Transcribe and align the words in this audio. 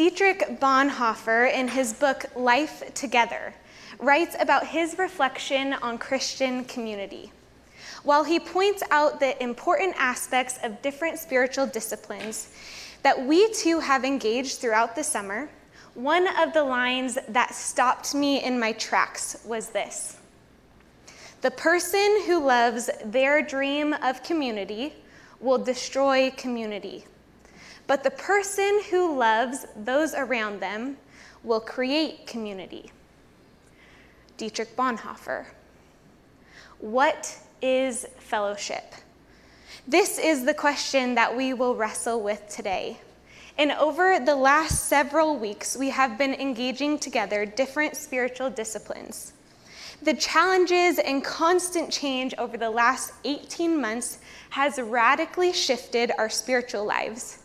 Dietrich 0.00 0.58
Bonhoeffer, 0.58 1.52
in 1.52 1.68
his 1.68 1.92
book 1.92 2.24
Life 2.34 2.94
Together, 2.94 3.52
writes 3.98 4.34
about 4.40 4.66
his 4.66 4.96
reflection 4.98 5.74
on 5.74 5.98
Christian 5.98 6.64
community. 6.64 7.30
While 8.02 8.24
he 8.24 8.40
points 8.40 8.82
out 8.90 9.20
the 9.20 9.36
important 9.42 9.94
aspects 9.98 10.58
of 10.62 10.80
different 10.80 11.18
spiritual 11.18 11.66
disciplines 11.66 12.48
that 13.02 13.26
we 13.26 13.52
too 13.52 13.78
have 13.78 14.06
engaged 14.06 14.58
throughout 14.58 14.96
the 14.96 15.04
summer, 15.04 15.50
one 15.92 16.26
of 16.38 16.54
the 16.54 16.64
lines 16.64 17.18
that 17.28 17.52
stopped 17.54 18.14
me 18.14 18.42
in 18.42 18.58
my 18.58 18.72
tracks 18.72 19.36
was 19.44 19.68
this 19.68 20.16
The 21.42 21.50
person 21.50 22.22
who 22.24 22.42
loves 22.42 22.88
their 23.04 23.42
dream 23.42 23.92
of 24.02 24.22
community 24.22 24.94
will 25.40 25.58
destroy 25.58 26.30
community. 26.38 27.04
But 27.90 28.04
the 28.04 28.12
person 28.12 28.82
who 28.88 29.18
loves 29.18 29.66
those 29.74 30.14
around 30.14 30.60
them 30.60 30.96
will 31.42 31.58
create 31.58 32.24
community. 32.24 32.92
Dietrich 34.36 34.76
Bonhoeffer. 34.76 35.46
What 36.78 37.36
is 37.60 38.06
fellowship? 38.20 38.94
This 39.88 40.20
is 40.20 40.44
the 40.44 40.54
question 40.54 41.16
that 41.16 41.36
we 41.36 41.52
will 41.52 41.74
wrestle 41.74 42.20
with 42.20 42.48
today. 42.48 42.96
And 43.58 43.72
over 43.72 44.20
the 44.20 44.36
last 44.36 44.84
several 44.84 45.36
weeks, 45.36 45.76
we 45.76 45.90
have 45.90 46.16
been 46.16 46.34
engaging 46.34 46.96
together 46.96 47.44
different 47.44 47.96
spiritual 47.96 48.50
disciplines. 48.50 49.32
The 50.04 50.14
challenges 50.14 51.00
and 51.00 51.24
constant 51.24 51.90
change 51.90 52.34
over 52.38 52.56
the 52.56 52.70
last 52.70 53.14
18 53.24 53.80
months 53.80 54.20
has 54.50 54.78
radically 54.78 55.52
shifted 55.52 56.12
our 56.16 56.28
spiritual 56.28 56.84
lives. 56.84 57.39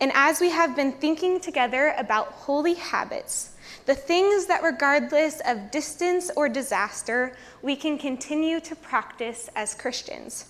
And 0.00 0.12
as 0.14 0.40
we 0.40 0.50
have 0.50 0.76
been 0.76 0.92
thinking 0.92 1.40
together 1.40 1.94
about 1.98 2.28
holy 2.28 2.74
habits, 2.74 3.52
the 3.86 3.94
things 3.94 4.46
that, 4.46 4.62
regardless 4.62 5.40
of 5.46 5.70
distance 5.70 6.30
or 6.36 6.48
disaster, 6.48 7.36
we 7.62 7.74
can 7.74 7.98
continue 7.98 8.60
to 8.60 8.76
practice 8.76 9.50
as 9.56 9.74
Christians. 9.74 10.46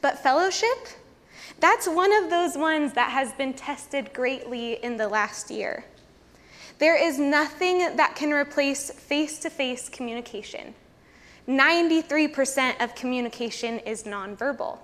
But 0.00 0.18
fellowship, 0.18 0.88
that's 1.60 1.88
one 1.88 2.12
of 2.12 2.30
those 2.30 2.56
ones 2.56 2.92
that 2.94 3.10
has 3.10 3.32
been 3.32 3.54
tested 3.54 4.12
greatly 4.12 4.74
in 4.84 4.96
the 4.96 5.08
last 5.08 5.50
year. 5.50 5.84
There 6.78 6.96
is 6.96 7.18
nothing 7.18 7.96
that 7.96 8.14
can 8.14 8.32
replace 8.32 8.90
face 8.90 9.38
to 9.40 9.50
face 9.50 9.88
communication. 9.88 10.74
93% 11.48 12.82
of 12.82 12.94
communication 12.94 13.78
is 13.80 14.04
nonverbal. 14.04 14.78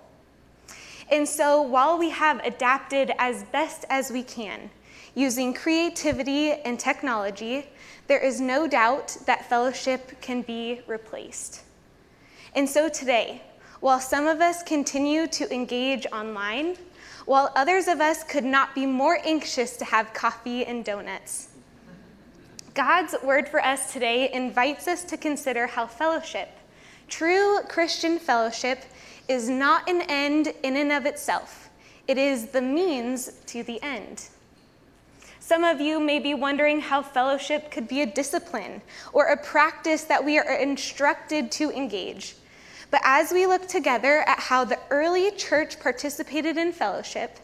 And 1.10 1.28
so, 1.28 1.60
while 1.60 1.98
we 1.98 2.10
have 2.10 2.44
adapted 2.44 3.12
as 3.18 3.42
best 3.44 3.84
as 3.90 4.10
we 4.10 4.22
can, 4.22 4.70
Using 5.14 5.54
creativity 5.54 6.50
and 6.52 6.78
technology, 6.78 7.66
there 8.08 8.18
is 8.18 8.40
no 8.40 8.66
doubt 8.66 9.16
that 9.26 9.48
fellowship 9.48 10.20
can 10.20 10.42
be 10.42 10.80
replaced. 10.88 11.62
And 12.56 12.68
so 12.68 12.88
today, 12.88 13.42
while 13.78 14.00
some 14.00 14.26
of 14.26 14.40
us 14.40 14.64
continue 14.64 15.28
to 15.28 15.52
engage 15.54 16.04
online, 16.06 16.76
while 17.26 17.52
others 17.54 17.86
of 17.86 18.00
us 18.00 18.24
could 18.24 18.44
not 18.44 18.74
be 18.74 18.86
more 18.86 19.20
anxious 19.24 19.76
to 19.76 19.84
have 19.84 20.12
coffee 20.12 20.64
and 20.64 20.84
donuts, 20.84 21.48
God's 22.74 23.14
word 23.22 23.48
for 23.48 23.64
us 23.64 23.92
today 23.92 24.32
invites 24.32 24.88
us 24.88 25.04
to 25.04 25.16
consider 25.16 25.68
how 25.68 25.86
fellowship, 25.86 26.48
true 27.06 27.60
Christian 27.68 28.18
fellowship, 28.18 28.80
is 29.28 29.48
not 29.48 29.88
an 29.88 30.02
end 30.02 30.52
in 30.62 30.76
and 30.76 30.92
of 30.92 31.06
itself. 31.06 31.70
It 32.06 32.18
is 32.18 32.46
the 32.46 32.60
means 32.60 33.32
to 33.46 33.62
the 33.62 33.82
end. 33.82 34.28
Some 35.40 35.64
of 35.64 35.80
you 35.80 36.00
may 36.00 36.20
be 36.20 36.32
wondering 36.32 36.80
how 36.80 37.02
fellowship 37.02 37.70
could 37.70 37.86
be 37.86 38.00
a 38.00 38.06
discipline 38.06 38.80
or 39.12 39.26
a 39.26 39.36
practice 39.36 40.04
that 40.04 40.24
we 40.24 40.38
are 40.38 40.56
instructed 40.56 41.50
to 41.52 41.70
engage. 41.70 42.36
But 42.90 43.02
as 43.04 43.30
we 43.32 43.46
look 43.46 43.66
together 43.66 44.20
at 44.26 44.38
how 44.38 44.64
the 44.64 44.78
early 44.90 45.30
church 45.32 45.80
participated 45.80 46.56
in 46.56 46.72
fellowship, 46.72 47.38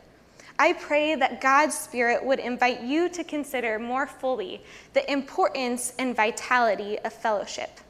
I 0.58 0.74
pray 0.74 1.14
that 1.14 1.40
God's 1.40 1.76
Spirit 1.76 2.24
would 2.24 2.38
invite 2.38 2.82
you 2.82 3.08
to 3.08 3.24
consider 3.24 3.78
more 3.78 4.06
fully 4.06 4.62
the 4.92 5.10
importance 5.10 5.94
and 5.98 6.14
vitality 6.14 6.98
of 7.00 7.12
fellowship. 7.12 7.80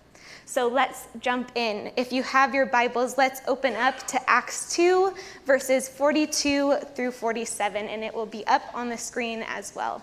So 0.50 0.66
let's 0.66 1.06
jump 1.21 1.53
in. 1.55 1.93
If 1.97 2.12
you 2.12 2.25
have 2.25 2.56
your 2.56 2.66
Bibles, 2.66 3.16
let's 3.16 3.41
open 3.47 3.77
up 3.77 4.05
to 4.09 4.19
Acts 4.28 4.75
2, 4.75 5.15
verses 5.47 5.88
42 5.88 6.78
through 6.97 7.12
47, 7.12 7.87
and 7.87 8.03
it 8.03 8.12
will 8.12 8.27
be 8.27 8.44
up 8.49 8.62
on 8.75 8.88
the 8.88 8.99
screen 8.99 9.44
as 9.47 9.72
well. 9.77 10.03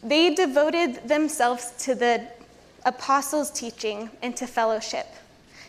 They 0.00 0.32
devoted 0.32 1.08
themselves 1.08 1.72
to 1.86 1.96
the 1.96 2.28
apostles' 2.84 3.50
teaching 3.50 4.10
and 4.22 4.36
to 4.36 4.46
fellowship, 4.46 5.08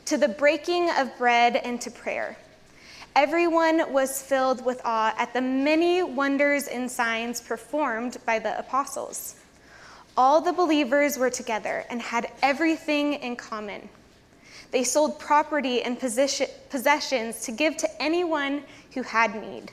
to 0.05 0.15
the 0.15 0.27
breaking 0.27 0.91
of 0.99 1.17
bread 1.17 1.55
and 1.55 1.81
to 1.81 1.89
prayer. 1.89 2.37
Everyone 3.15 3.91
was 3.91 4.21
filled 4.21 4.63
with 4.63 4.81
awe 4.85 5.15
at 5.17 5.33
the 5.33 5.41
many 5.41 6.03
wonders 6.03 6.67
and 6.67 6.91
signs 6.91 7.41
performed 7.41 8.17
by 8.23 8.37
the 8.37 8.59
apostles. 8.59 9.36
All 10.17 10.41
the 10.41 10.51
believers 10.51 11.17
were 11.17 11.29
together 11.29 11.85
and 11.91 12.01
had 12.01 12.31
everything 12.41 13.13
in 13.13 13.35
common. 13.35 13.87
They 14.71 14.83
sold 14.83 15.19
property 15.19 15.83
and 15.83 15.99
possessions 15.99 17.41
to 17.41 17.51
give 17.51 17.77
to 17.77 18.01
anyone 18.01 18.63
who 18.95 19.03
had 19.03 19.39
need. 19.39 19.71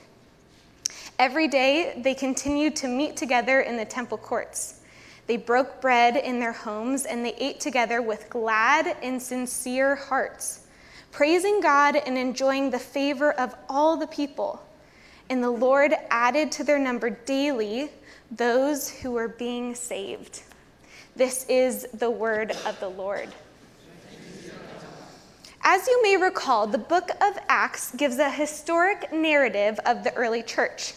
Every 1.17 1.47
day, 1.47 1.99
they 2.03 2.13
continued 2.13 2.75
to 2.77 2.87
meet 2.87 3.17
together 3.17 3.61
in 3.61 3.75
the 3.75 3.85
temple 3.85 4.19
courts. 4.19 4.81
They 5.27 5.37
broke 5.37 5.81
bread 5.81 6.15
in 6.15 6.39
their 6.39 6.51
homes 6.51 7.05
and 7.05 7.25
they 7.25 7.33
ate 7.39 7.59
together 7.59 8.01
with 8.01 8.29
glad 8.29 8.95
and 9.01 9.19
sincere 9.19 9.95
hearts, 9.95 10.67
praising 11.11 11.59
God 11.59 11.95
and 11.95 12.17
enjoying 12.17 12.69
the 12.69 12.77
favor 12.77 13.31
of 13.31 13.55
all 13.67 13.97
the 13.97 14.07
people. 14.07 14.61
And 15.29 15.43
the 15.43 15.49
Lord 15.49 15.95
added 16.11 16.51
to 16.53 16.63
their 16.63 16.77
number 16.77 17.09
daily 17.09 17.89
those 18.31 18.89
who 18.89 19.11
were 19.11 19.27
being 19.27 19.75
saved. 19.75 20.43
This 21.15 21.45
is 21.47 21.87
the 21.93 22.09
word 22.09 22.51
of 22.65 22.79
the 22.79 22.89
Lord. 22.89 23.29
As 25.67 25.87
you 25.87 26.03
may 26.03 26.17
recall, 26.17 26.67
the 26.67 26.77
book 26.77 27.09
of 27.21 27.39
Acts 27.49 27.91
gives 27.95 28.19
a 28.19 28.29
historic 28.29 29.11
narrative 29.11 29.79
of 29.85 30.03
the 30.03 30.13
early 30.13 30.43
church. 30.43 30.93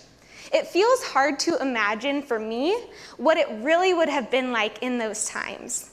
It 0.53 0.67
feels 0.67 1.03
hard 1.05 1.39
to 1.41 1.61
imagine 1.61 2.23
for 2.23 2.39
me 2.39 2.79
what 3.17 3.39
it 3.39 3.49
really 3.63 3.95
would 3.95 4.09
have 4.09 4.31
been 4.31 4.53
like 4.53 4.83
in 4.83 4.99
those 4.99 5.27
times. 5.27 5.91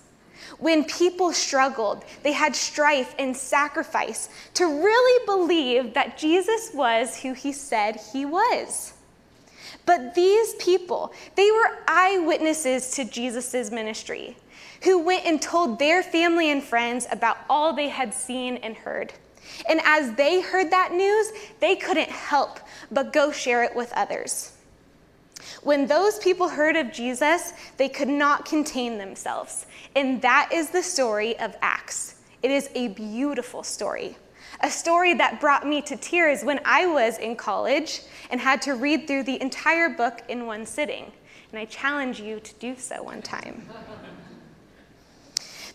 When 0.59 0.83
people 0.85 1.31
struggled, 1.33 2.03
they 2.23 2.31
had 2.31 2.55
strife 2.55 3.13
and 3.19 3.35
sacrifice 3.35 4.29
to 4.55 4.65
really 4.65 5.25
believe 5.25 5.93
that 5.93 6.17
Jesus 6.17 6.71
was 6.73 7.17
who 7.17 7.33
he 7.33 7.51
said 7.51 7.99
he 8.11 8.25
was. 8.25 8.93
But 9.85 10.15
these 10.15 10.55
people, 10.55 11.13
they 11.35 11.51
were 11.51 11.79
eyewitnesses 11.87 12.91
to 12.91 13.05
Jesus' 13.05 13.71
ministry, 13.71 14.35
who 14.83 14.99
went 14.99 15.25
and 15.25 15.41
told 15.41 15.77
their 15.77 16.01
family 16.01 16.51
and 16.51 16.63
friends 16.63 17.07
about 17.11 17.37
all 17.49 17.73
they 17.73 17.89
had 17.89 18.13
seen 18.13 18.57
and 18.57 18.75
heard. 18.75 19.13
And 19.69 19.79
as 19.83 20.15
they 20.15 20.41
heard 20.41 20.71
that 20.71 20.91
news, 20.91 21.31
they 21.59 21.75
couldn't 21.75 22.09
help 22.09 22.59
but 22.91 23.13
go 23.13 23.31
share 23.31 23.63
it 23.63 23.75
with 23.75 23.93
others. 23.93 24.53
When 25.61 25.85
those 25.85 26.17
people 26.19 26.49
heard 26.49 26.75
of 26.75 26.91
Jesus, 26.91 27.53
they 27.77 27.89
could 27.89 28.07
not 28.07 28.45
contain 28.45 28.97
themselves. 28.97 29.67
And 29.95 30.21
that 30.21 30.49
is 30.51 30.69
the 30.69 30.81
story 30.81 31.37
of 31.39 31.55
Acts. 31.61 32.15
It 32.41 32.51
is 32.51 32.69
a 32.75 32.89
beautiful 32.89 33.63
story 33.63 34.17
a 34.61 34.69
story 34.69 35.13
that 35.15 35.39
brought 35.39 35.67
me 35.67 35.81
to 35.83 35.95
tears 35.95 36.43
when 36.43 36.59
I 36.65 36.85
was 36.85 37.17
in 37.17 37.35
college 37.35 38.01
and 38.29 38.39
had 38.39 38.61
to 38.63 38.75
read 38.75 39.07
through 39.07 39.23
the 39.23 39.41
entire 39.41 39.89
book 39.89 40.21
in 40.29 40.45
one 40.45 40.65
sitting. 40.65 41.11
And 41.51 41.59
I 41.59 41.65
challenge 41.65 42.19
you 42.19 42.39
to 42.39 42.53
do 42.55 42.75
so 42.77 43.03
one 43.03 43.21
time. 43.21 43.67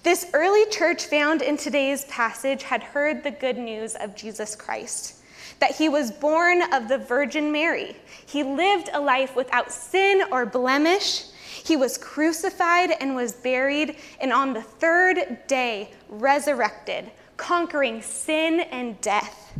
This 0.02 0.30
early 0.32 0.64
church 0.70 1.04
found 1.04 1.42
in 1.42 1.56
today's 1.56 2.04
passage 2.06 2.62
had 2.62 2.82
heard 2.82 3.22
the 3.22 3.30
good 3.30 3.58
news 3.58 3.94
of 3.96 4.16
Jesus 4.16 4.56
Christ 4.56 5.16
that 5.58 5.76
he 5.76 5.88
was 5.88 6.10
born 6.10 6.62
of 6.72 6.88
the 6.88 6.98
Virgin 6.98 7.52
Mary. 7.52 7.94
He 8.26 8.42
lived 8.42 8.88
a 8.92 9.00
life 9.00 9.36
without 9.36 9.70
sin 9.70 10.24
or 10.32 10.46
blemish. 10.46 11.26
He 11.64 11.76
was 11.76 11.98
crucified 11.98 12.92
and 12.98 13.14
was 13.14 13.32
buried, 13.32 13.96
and 14.20 14.32
on 14.32 14.54
the 14.54 14.62
third 14.62 15.38
day, 15.46 15.90
resurrected 16.08 17.10
conquering 17.40 18.02
sin 18.02 18.60
and 18.60 19.00
death. 19.00 19.58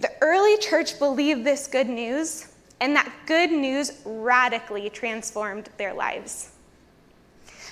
The 0.00 0.10
early 0.22 0.56
church 0.56 0.98
believed 0.98 1.44
this 1.44 1.66
good 1.66 1.88
news, 1.88 2.48
and 2.80 2.96
that 2.96 3.12
good 3.26 3.52
news 3.52 3.92
radically 4.04 4.88
transformed 4.88 5.68
their 5.76 5.92
lives. 5.92 6.52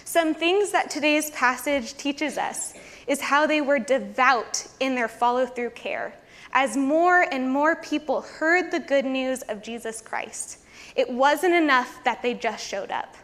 Some 0.04 0.34
things 0.34 0.72
that 0.72 0.90
today's 0.90 1.30
passage 1.30 1.96
teaches 1.96 2.36
us 2.36 2.74
is 3.06 3.20
how 3.20 3.46
they 3.46 3.62
were 3.62 3.78
devout 3.78 4.66
in 4.78 4.94
their 4.94 5.08
follow 5.08 5.46
through 5.46 5.70
care 5.70 6.12
as 6.52 6.76
more 6.76 7.22
and 7.32 7.50
more 7.50 7.76
people 7.76 8.20
heard 8.20 8.70
the 8.70 8.80
good 8.80 9.06
news 9.06 9.40
of 9.42 9.62
Jesus 9.62 10.02
Christ 10.02 10.58
It 10.94 11.08
wasn't 11.08 11.54
enough 11.54 12.04
that 12.04 12.20
they 12.20 12.34
just 12.34 12.68
showed 12.68 12.90
up. 12.90 13.16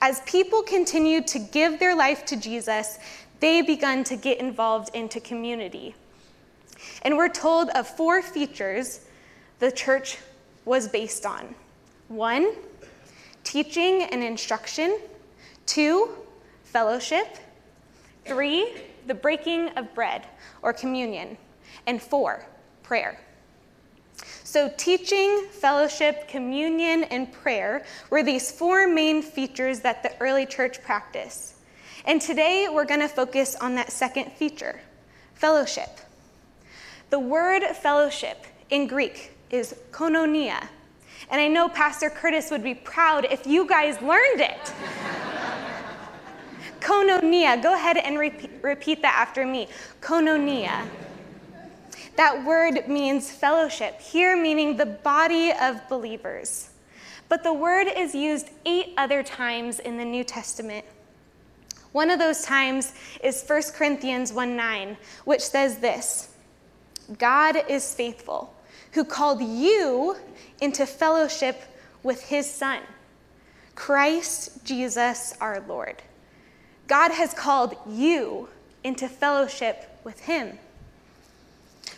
As 0.00 0.20
people 0.22 0.62
continued 0.62 1.28
to 1.28 1.38
give 1.38 1.78
their 1.78 1.94
life 1.94 2.24
to 2.26 2.36
Jesus, 2.36 2.98
they 3.42 3.60
begun 3.60 4.04
to 4.04 4.14
get 4.14 4.38
involved 4.38 4.94
into 4.94 5.18
community. 5.18 5.96
And 7.02 7.16
we're 7.16 7.28
told 7.28 7.70
of 7.70 7.88
four 7.88 8.22
features 8.22 9.00
the 9.58 9.72
church 9.72 10.18
was 10.64 10.86
based 10.86 11.26
on 11.26 11.52
one, 12.06 12.52
teaching 13.42 14.04
and 14.04 14.22
instruction, 14.22 14.96
two, 15.66 16.10
fellowship, 16.62 17.36
three, 18.24 18.74
the 19.08 19.14
breaking 19.14 19.70
of 19.70 19.92
bread 19.92 20.24
or 20.62 20.72
communion, 20.72 21.36
and 21.88 22.00
four, 22.00 22.46
prayer. 22.84 23.18
So, 24.44 24.70
teaching, 24.76 25.46
fellowship, 25.50 26.28
communion, 26.28 27.04
and 27.04 27.32
prayer 27.32 27.84
were 28.08 28.22
these 28.22 28.52
four 28.52 28.86
main 28.86 29.20
features 29.20 29.80
that 29.80 30.04
the 30.04 30.16
early 30.20 30.46
church 30.46 30.80
practiced. 30.82 31.51
And 32.04 32.20
today 32.20 32.68
we're 32.70 32.84
going 32.84 33.00
to 33.00 33.08
focus 33.08 33.56
on 33.60 33.76
that 33.76 33.92
second 33.92 34.32
feature 34.32 34.80
fellowship. 35.34 36.00
The 37.10 37.18
word 37.18 37.62
fellowship 37.76 38.46
in 38.70 38.86
Greek 38.86 39.32
is 39.50 39.74
koinonia. 39.92 40.66
And 41.30 41.40
I 41.40 41.46
know 41.46 41.68
Pastor 41.68 42.10
Curtis 42.10 42.50
would 42.50 42.62
be 42.62 42.74
proud 42.74 43.26
if 43.26 43.46
you 43.46 43.68
guys 43.68 44.00
learned 44.02 44.40
it. 44.40 44.72
koinonia, 46.80 47.62
go 47.62 47.74
ahead 47.74 47.98
and 47.98 48.18
repeat, 48.18 48.50
repeat 48.62 49.02
that 49.02 49.14
after 49.16 49.46
me. 49.46 49.68
Koinonia. 50.00 50.88
That 52.16 52.44
word 52.44 52.88
means 52.88 53.30
fellowship, 53.30 54.00
here 54.00 54.36
meaning 54.36 54.76
the 54.76 54.86
body 54.86 55.52
of 55.52 55.88
believers. 55.88 56.70
But 57.28 57.42
the 57.42 57.52
word 57.52 57.86
is 57.86 58.14
used 58.14 58.50
eight 58.66 58.92
other 58.98 59.22
times 59.22 59.78
in 59.78 59.96
the 59.96 60.04
New 60.04 60.24
Testament. 60.24 60.84
One 61.92 62.10
of 62.10 62.18
those 62.18 62.42
times 62.42 62.92
is 63.22 63.44
1 63.46 63.62
Corinthians 63.74 64.32
1 64.32 64.56
9, 64.56 64.96
which 65.24 65.42
says 65.42 65.78
this 65.78 66.30
God 67.18 67.56
is 67.68 67.94
faithful, 67.94 68.54
who 68.92 69.04
called 69.04 69.42
you 69.42 70.16
into 70.60 70.86
fellowship 70.86 71.62
with 72.02 72.22
his 72.24 72.50
Son, 72.50 72.80
Christ 73.74 74.64
Jesus 74.64 75.34
our 75.40 75.60
Lord. 75.60 76.02
God 76.88 77.12
has 77.12 77.32
called 77.32 77.74
you 77.88 78.48
into 78.84 79.08
fellowship 79.08 79.98
with 80.04 80.20
him. 80.20 80.58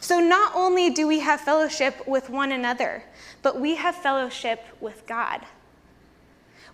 So 0.01 0.21
not 0.21 0.53
only 0.55 0.91
do 0.91 1.07
we 1.07 1.21
have 1.21 1.41
fellowship 1.41 2.07
with 2.07 2.29
one 2.29 2.53
another, 2.53 3.03
but 3.43 3.59
we 3.59 3.77
have 3.77 3.95
fellowship 3.95 4.61
with 4.81 5.07
God. 5.07 5.41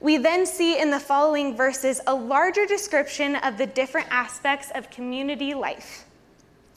We 0.00 0.16
then 0.16 0.46
see 0.46 0.80
in 0.80 0.90
the 0.90 0.98
following 0.98 1.54
verses 1.54 2.00
a 2.06 2.14
larger 2.14 2.64
description 2.64 3.36
of 3.36 3.58
the 3.58 3.66
different 3.66 4.08
aspects 4.10 4.72
of 4.74 4.88
community 4.88 5.52
life. 5.52 6.06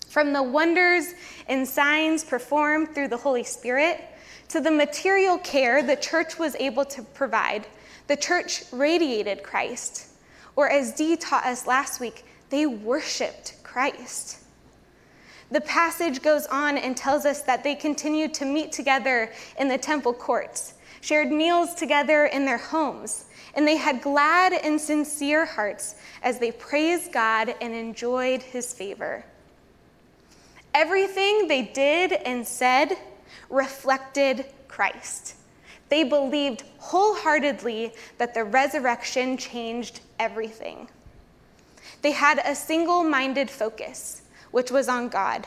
From 0.10 0.34
the 0.34 0.44
wonders 0.44 1.14
and 1.48 1.66
signs 1.66 2.26
performed 2.26 2.94
through 2.94 3.08
the 3.08 3.18
Holy 3.18 3.46
Spirit 3.46 4.04
to 4.50 4.60
the 4.60 4.70
material 4.70 5.38
care 5.38 5.82
the 5.82 5.96
church 5.96 6.38
was 6.38 6.56
able 6.58 6.84
to 6.86 7.02
provide, 7.02 7.66
the 8.08 8.18
church 8.18 8.64
radiated 8.74 9.42
Christ. 9.42 10.10
Or 10.58 10.70
as 10.70 10.94
Dee 10.94 11.16
taught 11.16 11.46
us 11.46 11.66
last 11.66 12.02
week, 12.02 12.26
they 12.50 12.66
worshiped 12.66 13.56
Christ. 13.64 14.40
The 15.50 15.62
passage 15.62 16.22
goes 16.22 16.46
on 16.48 16.78
and 16.78 16.98
tells 16.98 17.26
us 17.26 17.42
that 17.44 17.64
they 17.64 17.76
continued 17.76 18.34
to 18.36 18.46
meet 18.46 18.72
together 18.72 19.32
in 19.58 19.68
the 19.70 19.78
temple 19.78 20.14
courts, 20.14 20.74
shared 21.04 21.30
meals 21.34 21.76
together 21.76 22.28
in 22.28 22.46
their 22.46 22.58
homes, 22.58 23.26
and 23.56 23.68
they 23.68 23.76
had 23.76 24.02
glad 24.02 24.54
and 24.54 24.80
sincere 24.80 25.46
hearts 25.46 25.96
as 26.24 26.40
they 26.40 26.50
praised 26.50 27.12
God 27.12 27.54
and 27.60 27.74
enjoyed 27.74 28.42
his 28.42 28.74
favor. 28.74 29.26
Everything 30.74 31.50
they 31.50 31.64
did 31.64 32.14
and 32.14 32.48
said 32.48 32.98
reflected 33.50 34.46
Christ. 34.70 35.36
They 35.90 36.06
believed 36.06 36.64
wholeheartedly 36.78 37.92
that 38.18 38.34
the 38.34 38.46
resurrection 38.46 39.36
changed 39.36 40.00
everything. 40.20 40.88
They 42.02 42.14
had 42.14 42.40
a 42.46 42.56
single 42.56 43.04
minded 43.04 43.52
focus, 43.52 44.22
which 44.52 44.72
was 44.72 44.88
on 44.88 45.10
God. 45.10 45.46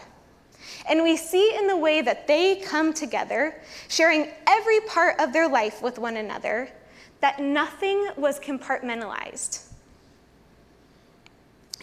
And 0.89 1.03
we 1.03 1.17
see 1.17 1.57
in 1.57 1.67
the 1.67 1.77
way 1.77 2.03
that 2.03 2.27
they 2.27 2.57
come 2.57 2.93
together, 2.93 3.61
sharing 3.89 4.29
every 4.47 4.81
part 4.81 5.21
of 5.21 5.33
their 5.33 5.49
life 5.49 5.83
with 5.83 5.99
one 5.99 6.17
another, 6.17 6.69
that 7.21 7.41
nothing 7.41 8.09
was 8.17 8.39
compartmentalized. 8.39 9.65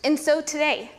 And 0.04 0.20
so 0.20 0.42
today, 0.42 0.92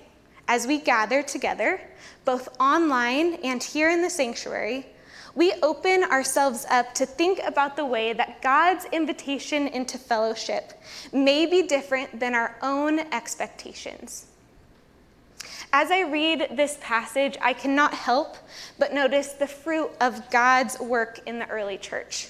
as 0.48 0.66
we 0.66 0.78
gather 0.78 1.22
together, 1.22 1.80
both 2.24 2.48
online 2.60 3.34
and 3.44 3.62
here 3.62 3.90
in 3.90 4.02
the 4.02 4.10
sanctuary, 4.10 4.86
we 5.34 5.52
open 5.62 6.04
ourselves 6.04 6.64
up 6.70 6.94
to 6.94 7.06
think 7.06 7.40
about 7.44 7.76
the 7.76 7.84
way 7.84 8.12
that 8.12 8.40
God's 8.40 8.84
invitation 8.92 9.66
into 9.66 9.98
fellowship 9.98 10.72
may 11.12 11.44
be 11.44 11.66
different 11.66 12.20
than 12.20 12.34
our 12.34 12.56
own 12.62 13.00
expectations. 13.12 14.26
As 15.76 15.90
I 15.90 16.02
read 16.02 16.50
this 16.52 16.78
passage, 16.80 17.36
I 17.42 17.52
cannot 17.52 17.92
help 17.94 18.36
but 18.78 18.94
notice 18.94 19.32
the 19.32 19.48
fruit 19.48 19.90
of 20.00 20.30
God's 20.30 20.78
work 20.78 21.18
in 21.26 21.40
the 21.40 21.48
early 21.48 21.78
church. 21.78 22.28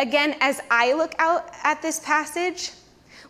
Again, 0.00 0.34
as 0.40 0.60
I 0.68 0.92
look 0.94 1.14
out 1.20 1.48
at 1.62 1.80
this 1.82 2.00
passage, 2.00 2.72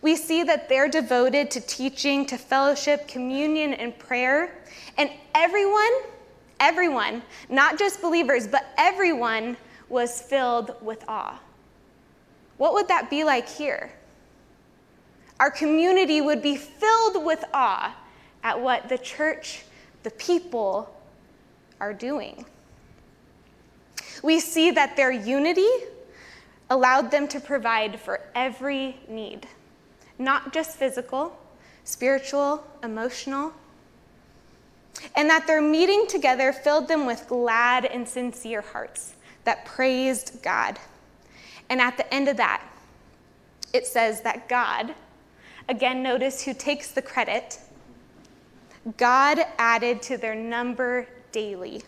we 0.01 0.15
see 0.15 0.41
that 0.41 0.67
they're 0.67 0.87
devoted 0.89 1.51
to 1.51 1.61
teaching, 1.61 2.25
to 2.25 2.39
fellowship, 2.39 3.07
communion, 3.07 3.75
and 3.75 3.95
prayer. 3.99 4.57
And 4.97 5.11
everyone, 5.35 5.91
everyone, 6.59 7.21
not 7.49 7.77
just 7.77 8.01
believers, 8.01 8.47
but 8.47 8.65
everyone 8.79 9.57
was 9.89 10.23
filled 10.23 10.75
with 10.81 11.07
awe. 11.07 11.39
What 12.57 12.73
would 12.73 12.87
that 12.87 13.11
be 13.11 13.23
like 13.23 13.47
here? 13.47 13.91
Our 15.39 15.51
community 15.51 16.19
would 16.19 16.41
be 16.41 16.55
filled 16.55 17.23
with 17.23 17.45
awe 17.53 17.95
at 18.43 18.59
what 18.59 18.89
the 18.89 18.97
church, 18.97 19.63
the 20.03 20.11
people, 20.11 20.93
are 21.79 21.93
doing. 21.93 22.45
We 24.21 24.39
see 24.39 24.71
that 24.71 24.95
their 24.95 25.11
unity 25.11 25.69
allowed 26.69 27.11
them 27.11 27.27
to 27.29 27.39
provide 27.39 27.99
for 27.99 28.21
every 28.35 28.97
need, 29.07 29.47
not 30.17 30.53
just 30.53 30.77
physical, 30.77 31.37
spiritual, 31.83 32.65
emotional, 32.83 33.53
and 35.15 35.29
that 35.29 35.47
their 35.47 35.61
meeting 35.61 36.05
together 36.07 36.53
filled 36.53 36.87
them 36.87 37.05
with 37.05 37.27
glad 37.27 37.85
and 37.85 38.07
sincere 38.07 38.61
hearts 38.61 39.15
that 39.43 39.65
praised 39.65 40.41
God. 40.41 40.79
And 41.69 41.81
at 41.81 41.97
the 41.97 42.13
end 42.13 42.27
of 42.27 42.37
that, 42.37 42.63
it 43.73 43.87
says 43.87 44.21
that 44.21 44.47
God, 44.47 44.93
again, 45.67 46.03
notice 46.03 46.43
who 46.43 46.53
takes 46.53 46.91
the 46.91 47.01
credit, 47.01 47.59
God 48.97 49.39
added 49.57 50.01
to 50.03 50.17
their 50.17 50.35
number 50.35 51.07
daily. 51.31 51.83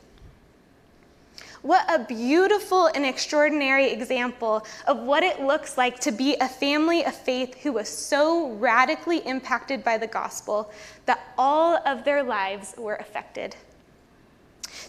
What 1.62 1.84
a 1.90 2.06
beautiful 2.06 2.88
and 2.88 3.04
extraordinary 3.04 3.92
example 3.92 4.66
of 4.88 5.00
what 5.00 5.24
it 5.24 5.42
looks 5.42 5.78
like 5.80 6.00
to 6.02 6.12
be 6.12 6.36
a 6.36 6.48
family 6.48 7.04
of 7.04 7.16
faith 7.16 7.56
who 7.64 7.74
was 7.74 7.90
so 7.90 8.52
radically 8.52 9.18
impacted 9.26 9.84
by 9.84 9.98
the 9.98 10.06
gospel 10.06 10.72
that 11.08 11.20
all 11.40 11.78
of 11.86 12.06
their 12.06 12.22
lives 12.22 12.76
were 12.78 12.96
affected. 12.98 13.56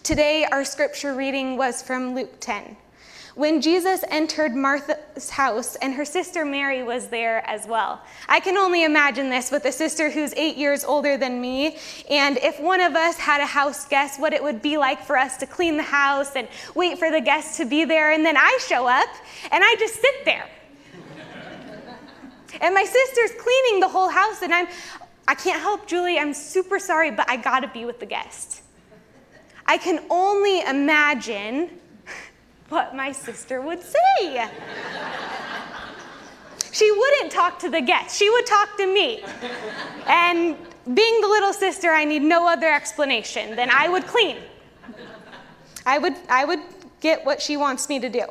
Today, 0.03 0.45
our 0.51 0.63
scripture 0.63 1.15
reading 1.15 1.57
was 1.57 1.81
from 1.81 2.13
Luke 2.13 2.39
10. 2.39 2.77
When 3.37 3.61
Jesus 3.61 4.03
entered 4.07 4.55
Martha's 4.55 5.29
house, 5.29 5.75
and 5.75 5.93
her 5.93 6.05
sister 6.05 6.43
Mary 6.43 6.81
was 6.81 7.05
there 7.09 7.47
as 7.47 7.67
well. 7.67 8.01
I 8.27 8.39
can 8.39 8.57
only 8.57 8.83
imagine 8.83 9.29
this 9.29 9.51
with 9.51 9.63
a 9.65 9.71
sister 9.71 10.09
who's 10.09 10.33
eight 10.33 10.57
years 10.57 10.83
older 10.83 11.17
than 11.17 11.39
me. 11.39 11.77
And 12.09 12.39
if 12.39 12.59
one 12.59 12.81
of 12.81 12.95
us 12.95 13.15
had 13.15 13.39
a 13.39 13.45
house 13.45 13.87
guest, 13.87 14.19
what 14.19 14.33
it 14.33 14.41
would 14.41 14.63
be 14.63 14.77
like 14.77 15.03
for 15.03 15.19
us 15.19 15.37
to 15.37 15.45
clean 15.45 15.77
the 15.77 15.83
house 15.83 16.35
and 16.35 16.47
wait 16.73 16.97
for 16.97 17.11
the 17.11 17.21
guests 17.21 17.57
to 17.57 17.65
be 17.65 17.85
there. 17.85 18.11
And 18.11 18.25
then 18.25 18.35
I 18.35 18.57
show 18.59 18.87
up 18.87 19.09
and 19.51 19.63
I 19.63 19.75
just 19.77 20.01
sit 20.01 20.25
there. 20.25 20.49
and 22.59 22.73
my 22.73 22.85
sister's 22.85 23.39
cleaning 23.39 23.81
the 23.81 23.87
whole 23.87 24.09
house, 24.09 24.41
and 24.41 24.51
I'm, 24.51 24.67
I 25.27 25.35
can't 25.35 25.61
help, 25.61 25.85
Julie, 25.85 26.17
I'm 26.17 26.33
super 26.33 26.79
sorry, 26.79 27.11
but 27.11 27.29
I 27.29 27.37
gotta 27.37 27.67
be 27.67 27.85
with 27.85 27.99
the 27.99 28.07
guest. 28.07 28.63
I 29.67 29.77
can 29.77 30.03
only 30.09 30.61
imagine 30.61 31.69
what 32.69 32.95
my 32.95 33.11
sister 33.11 33.61
would 33.61 33.81
say. 33.81 34.47
she 36.71 36.91
wouldn't 36.91 37.31
talk 37.31 37.59
to 37.59 37.69
the 37.69 37.81
guests, 37.81 38.17
she 38.17 38.29
would 38.29 38.45
talk 38.45 38.77
to 38.77 38.85
me. 38.93 39.23
And 40.07 40.57
being 40.93 41.21
the 41.21 41.27
little 41.27 41.53
sister, 41.53 41.91
I 41.91 42.05
need 42.05 42.21
no 42.21 42.47
other 42.47 42.71
explanation 42.71 43.55
than 43.55 43.69
I 43.69 43.89
would 43.89 44.05
clean. 44.07 44.37
I 45.85 45.97
would, 45.97 46.15
I 46.29 46.45
would 46.45 46.59
get 46.99 47.25
what 47.25 47.41
she 47.41 47.57
wants 47.57 47.89
me 47.89 47.99
to 47.99 48.09
do. 48.09 48.25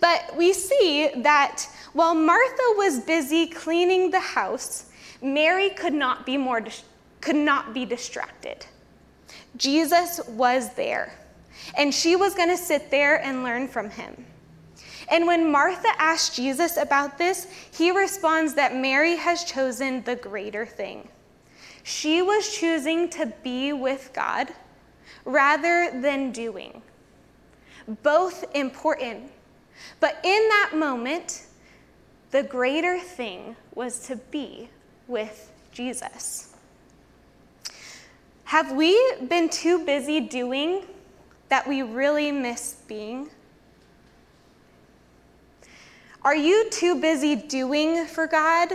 But 0.00 0.36
we 0.36 0.52
see 0.52 1.10
that 1.16 1.66
while 1.92 2.14
Martha 2.14 2.74
was 2.76 3.00
busy 3.00 3.46
cleaning 3.46 4.10
the 4.10 4.20
house, 4.20 4.86
Mary 5.22 5.70
could 5.70 5.92
not 5.92 6.24
be 6.24 6.36
more 6.36 6.64
could 7.20 7.36
not 7.36 7.74
be 7.74 7.84
distracted. 7.84 8.64
Jesus 9.56 10.20
was 10.28 10.72
there, 10.74 11.12
and 11.76 11.94
she 11.94 12.16
was 12.16 12.34
going 12.34 12.48
to 12.48 12.56
sit 12.56 12.90
there 12.90 13.22
and 13.22 13.42
learn 13.42 13.68
from 13.68 13.90
him. 13.90 14.24
And 15.10 15.26
when 15.26 15.50
Martha 15.50 15.88
asked 15.98 16.36
Jesus 16.36 16.76
about 16.76 17.18
this, 17.18 17.48
he 17.72 17.90
responds 17.90 18.54
that 18.54 18.76
Mary 18.76 19.16
has 19.16 19.44
chosen 19.44 20.02
the 20.04 20.16
greater 20.16 20.64
thing. 20.64 21.08
She 21.82 22.22
was 22.22 22.54
choosing 22.56 23.08
to 23.10 23.32
be 23.42 23.72
with 23.72 24.10
God 24.12 24.48
rather 25.24 25.90
than 26.00 26.30
doing. 26.30 26.82
Both 28.02 28.44
important. 28.54 29.32
But 29.98 30.18
in 30.22 30.48
that 30.48 30.72
moment, 30.74 31.46
the 32.30 32.44
greater 32.44 32.98
thing 32.98 33.56
was 33.74 34.00
to 34.06 34.16
be 34.16 34.68
with 35.08 35.50
Jesus. 35.72 36.54
Have 38.44 38.72
we 38.72 38.96
been 39.28 39.48
too 39.48 39.84
busy 39.84 40.20
doing 40.20 40.82
that 41.50 41.68
we 41.68 41.82
really 41.82 42.32
miss 42.32 42.76
being? 42.88 43.28
Are 46.22 46.34
you 46.34 46.70
too 46.70 47.00
busy 47.00 47.34
doing 47.34 48.06
for 48.06 48.26
God 48.26 48.70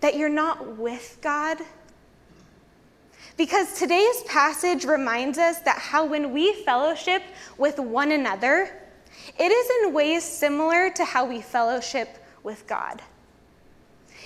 that 0.00 0.16
you're 0.16 0.28
not 0.28 0.76
with 0.76 1.18
God? 1.20 1.58
Because 3.36 3.78
today's 3.78 4.22
passage 4.24 4.84
reminds 4.84 5.38
us 5.38 5.60
that 5.60 5.78
how 5.78 6.04
when 6.04 6.32
we 6.32 6.52
fellowship 6.64 7.22
with 7.58 7.78
one 7.78 8.12
another, 8.12 8.70
it 9.38 9.52
is 9.52 9.70
in 9.82 9.92
ways 9.92 10.24
similar 10.24 10.90
to 10.90 11.04
how 11.04 11.24
we 11.24 11.40
fellowship 11.40 12.18
with 12.42 12.66
God. 12.66 13.02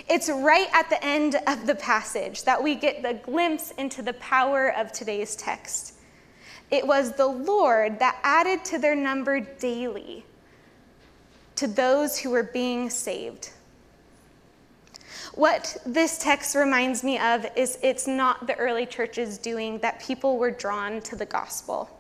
It's 0.09 0.29
right 0.29 0.69
at 0.73 0.91
the 0.91 1.03
end 1.05 1.37
of 1.47 1.67
the 1.67 1.75
passage 1.77 2.45
that 2.45 2.63
we 2.63 2.75
get 2.75 3.03
the 3.03 3.15
glimpse 3.15 3.71
into 3.73 4.03
the 4.03 4.15
power 4.15 4.75
of 4.77 4.93
today's 4.93 5.37
text. 5.37 5.94
It 6.71 6.87
was 6.87 7.13
the 7.13 7.27
Lord 7.27 7.99
that 7.99 8.19
added 8.23 8.65
to 8.67 8.79
their 8.79 8.95
number 8.95 9.41
daily 9.41 10.25
to 11.57 11.67
those 11.67 12.19
who 12.19 12.31
were 12.31 12.43
being 12.43 12.91
saved. 12.91 13.51
What 15.35 15.77
this 15.85 16.19
text 16.19 16.55
reminds 16.55 17.03
me 17.03 17.19
of 17.19 17.47
is 17.57 17.79
it's 17.83 18.07
not 18.07 18.47
the 18.47 18.55
early 18.57 18.87
church's 18.87 19.39
doing 19.39 19.79
that 19.79 20.01
people 20.01 20.39
were 20.39 20.51
drawn 20.51 21.01
to 21.03 21.17
the 21.17 21.27
gospel. 21.27 21.91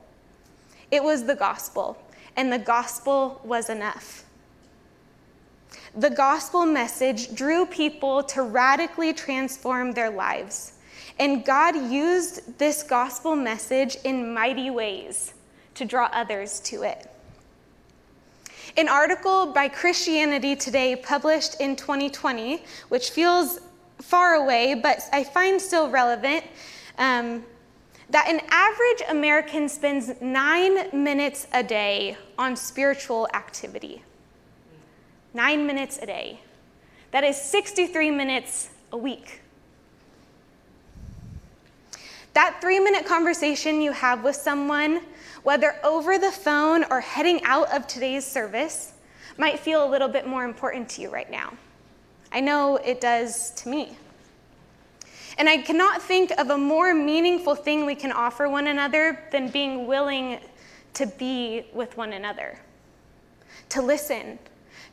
It 0.91 1.03
was 1.03 1.25
the 1.25 1.35
gospel, 1.35 2.01
and 2.37 2.53
the 2.53 2.59
gospel 2.59 3.41
was 3.43 3.71
enough. 3.71 4.25
The 5.97 6.11
gospel 6.11 6.67
message 6.67 7.35
drew 7.35 7.67
people 7.67 8.23
to 8.25 8.43
radically 8.43 9.13
transform 9.13 9.93
their 9.93 10.11
lives, 10.11 10.74
and 11.19 11.45
God 11.45 11.77
used 11.77 12.59
this 12.59 12.83
gospel 12.83 13.37
message 13.37 13.97
in 14.05 14.35
mighty 14.35 14.71
ways 14.71 15.35
to 15.75 15.85
draw 15.85 16.09
others 16.13 16.61
to 16.61 16.83
it. 16.83 17.11
An 18.77 18.89
article 18.89 19.53
by 19.53 19.69
Christianity 19.69 20.57
Today 20.57 20.97
published 20.97 21.61
in 21.61 21.77
2020, 21.77 22.65
which 22.89 23.11
feels 23.11 23.61
far 24.01 24.35
away, 24.35 24.75
but 24.75 25.01
I 25.13 25.23
find 25.23 25.61
still 25.61 25.89
relevant, 25.89 26.45
um, 26.99 27.45
that 28.11 28.29
an 28.29 28.41
average 28.51 29.03
American 29.09 29.69
spends 29.69 30.21
nine 30.21 30.91
minutes 30.93 31.47
a 31.53 31.63
day 31.63 32.17
on 32.37 32.57
spiritual 32.57 33.29
activity. 33.33 34.03
Nine 35.33 35.67
minutes 35.67 35.99
a 36.03 36.07
day. 36.07 36.41
That 37.13 37.25
is 37.25 37.41
63 37.41 38.11
minutes 38.11 38.71
a 38.93 38.97
week. 38.97 39.41
That 42.35 42.61
three 42.61 42.79
minute 42.79 43.07
conversation 43.07 43.81
you 43.81 43.93
have 43.93 44.23
with 44.23 44.37
someone 44.37 45.01
whether 45.45 45.77
over 45.85 46.19
the 46.19 46.33
phone 46.33 46.85
or 46.91 47.01
heading 47.01 47.41
out 47.45 47.73
of 47.73 47.87
today's 47.87 48.27
service, 48.27 48.95
might 49.37 49.61
feel 49.61 49.87
a 49.87 49.89
little 49.89 50.09
bit 50.09 50.27
more 50.27 50.45
important 50.45 50.89
to 50.89 51.03
you 51.03 51.11
right 51.11 51.31
now. 51.31 51.53
I 52.33 52.41
know 52.41 52.77
it 52.77 53.01
does 53.01 53.51
to 53.63 53.69
me. 53.69 53.97
And 55.37 55.49
I 55.49 55.59
cannot 55.59 56.01
think 56.01 56.31
of 56.39 56.51
a 56.51 56.59
more 56.59 56.95
meaningful 56.95 57.55
thing 57.55 57.85
we 57.85 57.95
can 57.95 58.11
offer 58.11 58.49
one 58.49 58.69
another 58.69 59.23
than 59.33 59.49
being 59.49 59.87
willing 59.87 60.41
to 60.95 61.07
be 61.07 61.67
with 61.75 61.97
one 61.97 62.13
another, 62.13 62.59
to 63.69 63.83
listen, 63.83 64.39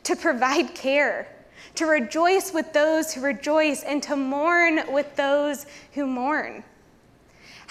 to 0.04 0.16
provide 0.16 0.74
care, 0.74 1.28
to 1.76 1.86
rejoice 1.86 2.52
with 2.52 2.72
those 2.72 3.14
who 3.14 3.22
rejoice, 3.22 3.84
and 3.84 4.02
to 4.02 4.16
mourn 4.16 4.80
with 4.92 5.14
those 5.16 5.64
who 5.92 6.06
mourn. 6.06 6.62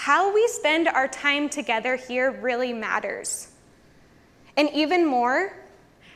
How 0.01 0.33
we 0.33 0.47
spend 0.47 0.87
our 0.87 1.07
time 1.07 1.47
together 1.47 1.95
here 1.95 2.31
really 2.31 2.73
matters. 2.73 3.49
And 4.57 4.67
even 4.73 5.05
more, 5.05 5.53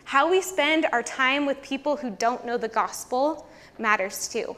how 0.06 0.28
we 0.32 0.42
spend 0.42 0.88
our 0.92 1.04
time 1.04 1.46
with 1.46 1.62
people 1.62 1.96
who 1.96 2.10
don't 2.10 2.48
know 2.48 2.58
the 2.58 2.68
gospel 2.68 3.48
matters 3.78 4.28
too. 4.28 4.56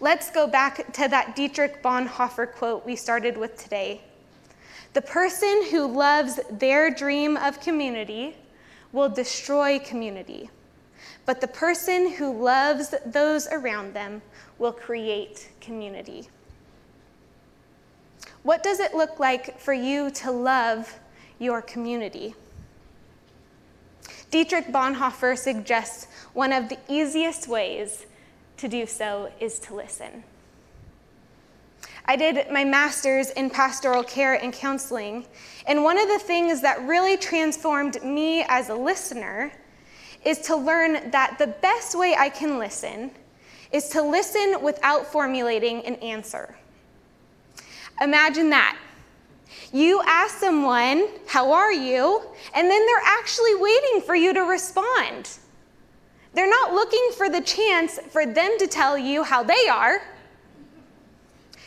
Let's 0.00 0.30
go 0.30 0.46
back 0.46 0.94
to 0.94 1.08
that 1.08 1.36
Dietrich 1.36 1.82
Bonhoeffer 1.82 2.50
quote 2.54 2.86
we 2.86 2.96
started 2.96 3.36
with 3.36 3.62
today. 3.62 4.00
The 4.94 5.02
person 5.02 5.66
who 5.70 5.88
loves 5.88 6.40
their 6.50 6.90
dream 6.90 7.36
of 7.36 7.60
community 7.60 8.34
will 8.92 9.10
destroy 9.10 9.78
community, 9.78 10.48
but 11.26 11.42
the 11.42 11.48
person 11.48 12.12
who 12.12 12.32
loves 12.32 12.94
those 13.04 13.46
around 13.48 13.92
them 13.92 14.22
will 14.58 14.72
create 14.72 15.50
community. 15.60 16.30
What 18.48 18.62
does 18.62 18.80
it 18.80 18.94
look 18.94 19.20
like 19.20 19.60
for 19.60 19.74
you 19.74 20.10
to 20.22 20.30
love 20.30 20.98
your 21.38 21.60
community? 21.60 22.34
Dietrich 24.30 24.68
Bonhoeffer 24.68 25.36
suggests 25.36 26.06
one 26.32 26.54
of 26.54 26.70
the 26.70 26.78
easiest 26.88 27.46
ways 27.46 28.06
to 28.56 28.66
do 28.66 28.86
so 28.86 29.30
is 29.38 29.58
to 29.58 29.74
listen. 29.74 30.24
I 32.06 32.16
did 32.16 32.50
my 32.50 32.64
master's 32.64 33.28
in 33.32 33.50
pastoral 33.50 34.02
care 34.02 34.42
and 34.42 34.50
counseling, 34.50 35.26
and 35.66 35.84
one 35.84 35.98
of 35.98 36.08
the 36.08 36.18
things 36.18 36.62
that 36.62 36.80
really 36.84 37.18
transformed 37.18 38.02
me 38.02 38.46
as 38.48 38.70
a 38.70 38.74
listener 38.74 39.52
is 40.24 40.38
to 40.38 40.56
learn 40.56 41.10
that 41.10 41.36
the 41.38 41.48
best 41.48 41.94
way 41.94 42.16
I 42.18 42.30
can 42.30 42.58
listen 42.58 43.10
is 43.72 43.90
to 43.90 44.00
listen 44.00 44.62
without 44.62 45.04
formulating 45.04 45.84
an 45.84 45.96
answer. 45.96 46.57
Imagine 48.00 48.50
that. 48.50 48.78
You 49.72 50.02
ask 50.06 50.38
someone, 50.38 51.08
How 51.26 51.52
are 51.52 51.72
you? 51.72 52.22
And 52.54 52.70
then 52.70 52.86
they're 52.86 53.02
actually 53.04 53.54
waiting 53.56 54.00
for 54.00 54.14
you 54.14 54.32
to 54.34 54.40
respond. 54.40 55.30
They're 56.34 56.48
not 56.48 56.72
looking 56.72 57.10
for 57.16 57.28
the 57.28 57.40
chance 57.40 57.98
for 58.10 58.26
them 58.26 58.56
to 58.58 58.66
tell 58.66 58.96
you 58.96 59.24
how 59.24 59.42
they 59.42 59.68
are. 59.68 60.02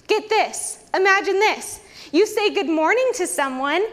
Get 0.07 0.29
this. 0.29 0.83
Imagine 0.93 1.39
this. 1.39 1.81
You 2.11 2.25
say 2.25 2.53
good 2.53 2.69
morning 2.69 3.09
to 3.15 3.27
someone, 3.27 3.85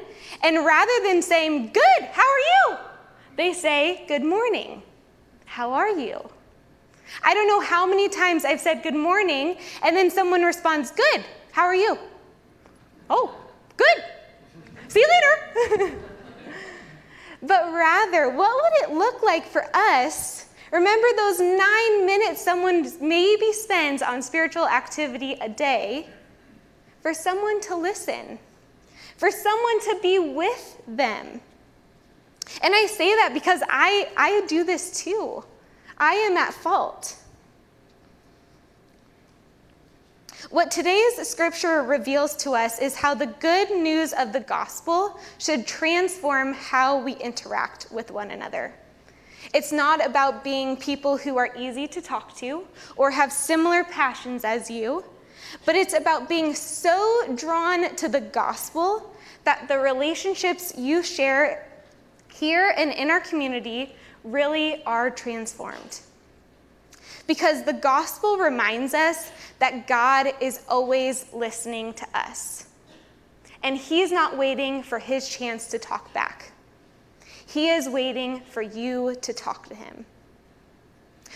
and 0.42 0.64
rather 0.64 1.02
than 1.04 1.22
saying, 1.22 1.70
Good, 1.72 2.08
how 2.12 2.22
are 2.22 2.38
you? 2.38 2.78
They 3.36 3.52
say, 3.52 4.04
Good 4.08 4.24
morning. 4.24 4.82
How 5.44 5.72
are 5.72 5.90
you? 5.90 6.28
I 7.22 7.34
don't 7.34 7.48
know 7.48 7.60
how 7.60 7.86
many 7.86 8.08
times 8.08 8.44
I've 8.44 8.60
said 8.60 8.82
good 8.82 8.94
morning, 8.94 9.56
and 9.82 9.96
then 9.96 10.10
someone 10.10 10.42
responds, 10.42 10.90
Good, 10.90 11.24
how 11.52 11.64
are 11.64 11.74
you? 11.74 11.98
Oh, 13.10 13.34
good. 13.76 14.04
See 14.88 15.00
you 15.00 15.78
later. 15.78 15.96
but 17.42 17.72
rather, 17.72 18.30
what 18.30 18.54
would 18.54 18.90
it 18.90 18.94
look 18.94 19.22
like 19.22 19.46
for 19.46 19.64
us? 19.74 20.46
Remember 20.70 21.06
those 21.16 21.40
nine 21.40 22.06
minutes 22.06 22.42
someone 22.42 22.86
maybe 23.00 23.52
spends 23.52 24.02
on 24.02 24.20
spiritual 24.20 24.66
activity 24.66 25.32
a 25.40 25.48
day 25.48 26.08
for 27.00 27.14
someone 27.14 27.60
to 27.62 27.74
listen, 27.74 28.38
for 29.16 29.30
someone 29.30 29.80
to 29.80 29.98
be 30.02 30.18
with 30.18 30.80
them. 30.86 31.40
And 32.62 32.74
I 32.74 32.86
say 32.86 33.14
that 33.16 33.30
because 33.32 33.62
I, 33.68 34.08
I 34.16 34.44
do 34.46 34.64
this 34.64 35.02
too. 35.02 35.44
I 35.96 36.14
am 36.14 36.36
at 36.36 36.52
fault. 36.52 37.16
What 40.50 40.70
today's 40.70 41.28
scripture 41.28 41.82
reveals 41.82 42.36
to 42.36 42.52
us 42.52 42.78
is 42.78 42.94
how 42.94 43.12
the 43.12 43.26
good 43.26 43.72
news 43.72 44.12
of 44.12 44.32
the 44.32 44.38
gospel 44.38 45.18
should 45.38 45.66
transform 45.66 46.54
how 46.54 47.02
we 47.02 47.14
interact 47.14 47.88
with 47.90 48.12
one 48.12 48.30
another. 48.30 48.72
It's 49.52 49.72
not 49.72 50.04
about 50.04 50.44
being 50.44 50.76
people 50.76 51.16
who 51.16 51.36
are 51.38 51.50
easy 51.56 51.88
to 51.88 52.00
talk 52.00 52.36
to 52.36 52.68
or 52.96 53.10
have 53.10 53.32
similar 53.32 53.82
passions 53.82 54.44
as 54.44 54.70
you, 54.70 55.04
but 55.66 55.74
it's 55.74 55.94
about 55.94 56.28
being 56.28 56.54
so 56.54 57.24
drawn 57.34 57.96
to 57.96 58.08
the 58.08 58.20
gospel 58.20 59.12
that 59.42 59.66
the 59.66 59.78
relationships 59.78 60.72
you 60.78 61.02
share 61.02 61.66
here 62.32 62.72
and 62.76 62.92
in 62.92 63.10
our 63.10 63.20
community 63.20 63.96
really 64.22 64.84
are 64.84 65.10
transformed. 65.10 66.00
Because 67.28 67.62
the 67.62 67.72
gospel 67.72 68.38
reminds 68.38 68.94
us 68.94 69.30
that 69.60 69.86
God 69.86 70.32
is 70.40 70.62
always 70.68 71.26
listening 71.32 71.92
to 71.94 72.06
us. 72.18 72.66
And 73.62 73.76
He's 73.76 74.10
not 74.10 74.36
waiting 74.36 74.82
for 74.82 74.98
His 74.98 75.28
chance 75.28 75.68
to 75.68 75.78
talk 75.78 76.12
back. 76.12 76.50
He 77.46 77.68
is 77.68 77.88
waiting 77.88 78.40
for 78.40 78.62
you 78.62 79.14
to 79.22 79.32
talk 79.32 79.68
to 79.68 79.74
Him. 79.76 80.04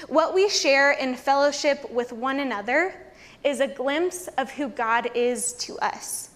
What 0.08 0.34
we 0.34 0.48
share 0.48 0.92
in 0.92 1.14
fellowship 1.14 1.88
with 1.90 2.12
one 2.12 2.40
another 2.40 2.94
is 3.44 3.60
a 3.60 3.68
glimpse 3.68 4.28
of 4.38 4.50
who 4.50 4.68
God 4.68 5.10
is 5.14 5.52
to 5.54 5.78
us. 5.78 6.30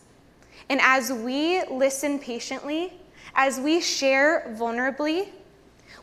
And 0.68 0.80
as 0.82 1.12
we 1.12 1.64
listen 1.70 2.18
patiently, 2.18 2.92
as 3.34 3.60
we 3.60 3.80
share 3.80 4.54
vulnerably, 4.58 5.28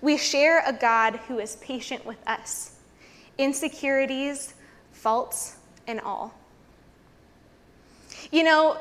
we 0.01 0.17
share 0.17 0.63
a 0.65 0.73
God 0.73 1.17
who 1.27 1.39
is 1.39 1.55
patient 1.57 2.05
with 2.05 2.17
us, 2.27 2.72
insecurities, 3.37 4.53
faults, 4.91 5.57
and 5.87 5.99
all. 6.01 6.33
You 8.31 8.43
know, 8.43 8.77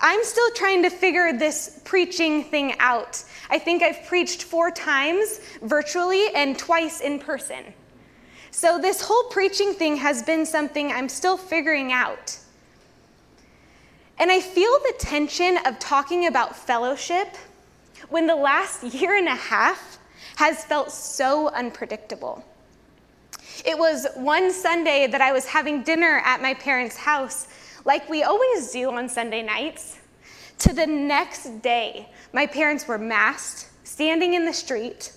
I'm 0.00 0.22
still 0.24 0.50
trying 0.54 0.82
to 0.82 0.90
figure 0.90 1.32
this 1.32 1.80
preaching 1.84 2.44
thing 2.44 2.74
out. 2.78 3.22
I 3.50 3.58
think 3.58 3.82
I've 3.82 4.04
preached 4.06 4.42
four 4.42 4.70
times 4.70 5.40
virtually 5.62 6.34
and 6.34 6.58
twice 6.58 7.00
in 7.00 7.18
person. 7.18 7.64
So, 8.50 8.78
this 8.78 9.02
whole 9.02 9.24
preaching 9.24 9.74
thing 9.74 9.96
has 9.96 10.22
been 10.22 10.46
something 10.46 10.90
I'm 10.90 11.08
still 11.08 11.36
figuring 11.36 11.92
out. 11.92 12.38
And 14.18 14.30
I 14.30 14.40
feel 14.40 14.78
the 14.78 14.94
tension 14.98 15.58
of 15.66 15.78
talking 15.78 16.26
about 16.26 16.56
fellowship 16.56 17.36
when 18.08 18.26
the 18.26 18.34
last 18.34 18.82
year 18.94 19.16
and 19.16 19.28
a 19.28 19.34
half 19.34 19.98
has 20.36 20.64
felt 20.64 20.90
so 20.90 21.48
unpredictable. 21.48 22.44
It 23.64 23.78
was 23.78 24.06
one 24.14 24.52
Sunday 24.52 25.06
that 25.06 25.20
I 25.20 25.32
was 25.32 25.46
having 25.46 25.82
dinner 25.82 26.20
at 26.24 26.42
my 26.42 26.54
parents' 26.54 26.96
house, 26.96 27.48
like 27.84 28.08
we 28.08 28.22
always 28.22 28.70
do 28.72 28.90
on 28.90 29.08
Sunday 29.08 29.42
nights. 29.42 29.98
To 30.58 30.72
the 30.72 30.86
next 30.86 31.62
day, 31.62 32.08
my 32.32 32.46
parents 32.46 32.88
were 32.88 32.98
masked, 32.98 33.70
standing 33.84 34.34
in 34.34 34.44
the 34.44 34.52
street, 34.52 35.12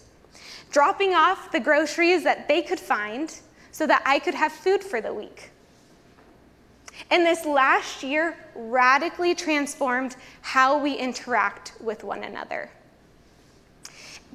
dropping 0.71 1.13
off 1.13 1.51
the 1.51 1.59
groceries 1.59 2.23
that 2.23 2.47
they 2.47 2.61
could 2.61 2.79
find 2.79 3.33
so 3.71 3.87
that 3.87 4.01
I 4.05 4.19
could 4.19 4.35
have 4.35 4.51
food 4.51 4.83
for 4.83 5.01
the 5.01 5.13
week. 5.13 5.51
And 7.09 7.25
this 7.25 7.45
last 7.45 8.03
year 8.03 8.37
radically 8.55 9.33
transformed 9.33 10.15
how 10.41 10.77
we 10.77 10.93
interact 10.93 11.73
with 11.79 12.03
one 12.03 12.23
another. 12.23 12.69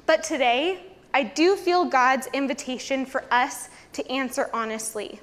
But 0.05 0.23
today, 0.23 0.81
I 1.15 1.23
do 1.23 1.55
feel 1.55 1.85
God's 1.85 2.27
invitation 2.33 3.05
for 3.05 3.23
us 3.31 3.69
to 3.93 4.05
answer 4.11 4.49
honestly. 4.53 5.21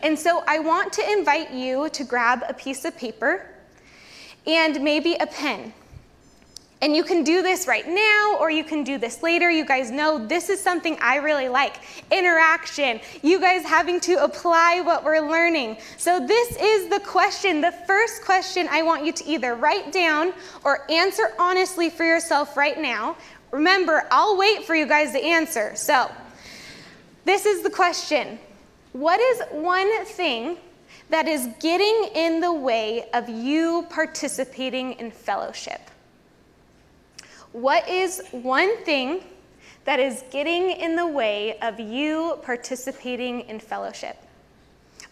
And 0.00 0.18
so 0.18 0.44
I 0.46 0.58
want 0.58 0.92
to 0.92 1.12
invite 1.12 1.50
you 1.50 1.88
to 1.88 2.04
grab 2.04 2.44
a 2.46 2.52
piece 2.52 2.84
of 2.84 2.94
paper 2.94 3.48
and 4.46 4.84
maybe 4.84 5.14
a 5.14 5.26
pen. 5.26 5.72
And 6.82 6.94
you 6.94 7.02
can 7.02 7.24
do 7.24 7.40
this 7.40 7.66
right 7.66 7.88
now 7.88 8.36
or 8.38 8.50
you 8.50 8.62
can 8.62 8.84
do 8.84 8.98
this 8.98 9.22
later. 9.22 9.48
You 9.48 9.64
guys 9.64 9.90
know 9.90 10.26
this 10.26 10.50
is 10.50 10.60
something 10.60 10.98
I 11.00 11.16
really 11.16 11.48
like 11.48 11.76
interaction, 12.12 13.00
you 13.22 13.40
guys 13.40 13.64
having 13.64 14.00
to 14.00 14.22
apply 14.22 14.82
what 14.82 15.04
we're 15.04 15.26
learning. 15.26 15.78
So, 15.96 16.20
this 16.20 16.54
is 16.60 16.90
the 16.90 17.00
question. 17.00 17.62
The 17.62 17.72
first 17.86 18.22
question 18.22 18.68
I 18.70 18.82
want 18.82 19.06
you 19.06 19.12
to 19.12 19.24
either 19.24 19.54
write 19.54 19.90
down 19.90 20.34
or 20.64 20.90
answer 20.90 21.32
honestly 21.38 21.88
for 21.88 22.04
yourself 22.04 22.54
right 22.58 22.78
now. 22.78 23.16
Remember, 23.54 24.02
I'll 24.10 24.36
wait 24.36 24.64
for 24.64 24.74
you 24.74 24.84
guys 24.84 25.12
to 25.12 25.22
answer. 25.22 25.76
So, 25.76 26.10
this 27.24 27.46
is 27.46 27.62
the 27.62 27.70
question 27.70 28.40
What 28.90 29.20
is 29.20 29.42
one 29.52 30.04
thing 30.06 30.56
that 31.08 31.28
is 31.28 31.48
getting 31.60 32.10
in 32.16 32.40
the 32.40 32.52
way 32.52 33.08
of 33.14 33.28
you 33.28 33.86
participating 33.90 34.94
in 34.94 35.12
fellowship? 35.12 35.80
What 37.52 37.88
is 37.88 38.22
one 38.32 38.76
thing 38.82 39.22
that 39.84 40.00
is 40.00 40.24
getting 40.32 40.72
in 40.72 40.96
the 40.96 41.06
way 41.06 41.56
of 41.60 41.78
you 41.78 42.40
participating 42.42 43.42
in 43.42 43.60
fellowship? 43.60 44.16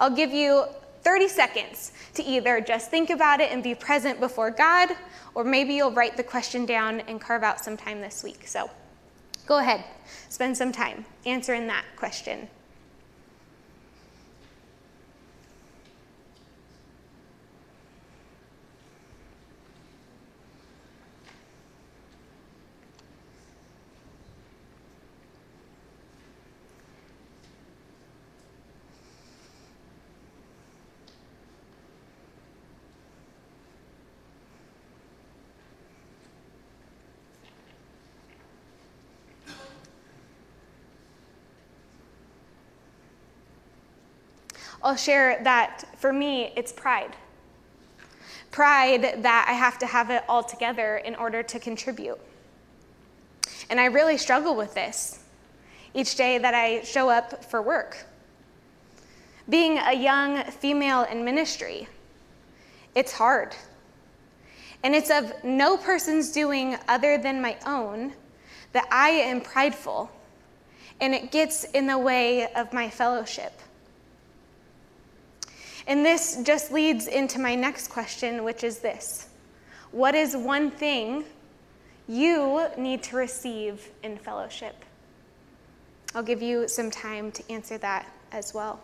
I'll 0.01 0.17
give 0.17 0.33
you 0.33 0.65
30 1.03 1.29
seconds 1.29 1.93
to 2.15 2.23
either 2.23 2.61
just 2.61 2.91
think 2.91 3.11
about 3.11 3.41
it 3.41 3.51
and 3.51 3.63
be 3.63 3.75
present 3.75 4.21
before 4.21 4.51
God, 4.51 4.91
or 5.35 5.45
maybe 5.45 5.75
you'll 5.75 5.93
write 5.93 6.17
the 6.17 6.23
question 6.23 6.65
down 6.65 7.01
and 7.01 7.21
carve 7.21 7.43
out 7.43 7.61
some 7.61 7.77
time 7.77 8.01
this 8.01 8.23
week. 8.23 8.47
So 8.47 8.71
go 9.47 9.59
ahead, 9.59 9.85
spend 10.29 10.57
some 10.57 10.73
time 10.73 11.05
answering 11.27 11.67
that 11.67 11.85
question. 11.97 12.49
I'll 44.83 44.97
share 44.97 45.41
that 45.45 45.85
for 45.97 46.13
me, 46.13 46.53
it's 46.57 46.73
pride. 46.73 47.15
Pride 48.51 49.23
that 49.23 49.47
I 49.49 49.53
have 49.53 49.79
to 49.79 49.87
have 49.87 50.11
it 50.11 50.25
all 50.29 50.43
together 50.43 50.97
in 50.97 51.15
order 51.15 51.43
to 51.43 51.59
contribute. 51.59 52.19
And 53.71 53.81
I 53.81 53.87
really 53.87 54.19
struggle 54.19 54.57
with 54.57 54.75
this 54.75 55.21
each 55.95 56.17
day 56.17 56.39
that 56.39 56.55
I 56.55 56.83
show 56.83 57.09
up 57.09 57.45
for 57.45 57.63
work. 57.63 58.05
Being 59.49 59.79
a 59.79 59.93
young 59.93 60.43
female 60.45 61.03
in 61.03 61.25
ministry, 61.25 61.89
it's 62.95 63.13
hard. 63.13 63.55
And 64.83 64.95
it's 64.95 65.11
of 65.11 65.33
no 65.45 65.77
person's 65.77 66.33
doing 66.33 66.77
other 66.89 67.19
than 67.19 67.41
my 67.41 67.57
own 67.67 68.13
that 68.73 68.89
I 68.91 69.11
am 69.11 69.41
prideful, 69.41 70.11
and 71.01 71.15
it 71.15 71.31
gets 71.31 71.65
in 71.65 71.87
the 71.87 71.99
way 71.99 72.53
of 72.55 72.73
my 72.73 72.89
fellowship. 72.89 73.53
And 75.87 76.05
this 76.05 76.39
just 76.43 76.71
leads 76.73 77.07
into 77.09 77.39
my 77.39 77.55
next 77.55 77.89
question, 77.89 78.45
which 78.45 78.65
is 78.65 78.79
this 78.79 79.29
What 79.91 80.15
is 80.15 80.37
one 80.37 80.71
thing 80.71 81.25
you 82.09 82.67
need 82.77 83.03
to 83.05 83.17
receive 83.17 83.91
in 84.03 84.17
fellowship? 84.17 84.85
I'll 86.15 86.23
give 86.23 86.43
you 86.43 86.69
some 86.69 86.91
time 86.91 87.33
to 87.33 87.53
answer 87.53 87.79
that 87.79 88.07
as 88.33 88.53
well. 88.53 88.81